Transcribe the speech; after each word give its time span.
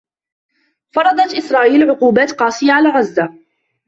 فرضت 0.95 1.35
إسرائيل 1.37 1.89
عقوبات 1.89 2.31
قاسية 2.31 2.71
على 2.73 2.89
غزّة. 2.89 3.33